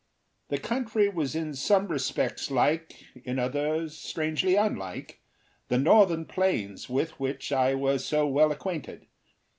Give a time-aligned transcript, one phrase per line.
[0.47, 5.21] The country was in some respects like, in others strangely unlike,
[5.67, 9.05] the northern plains with which I was so well acquainted.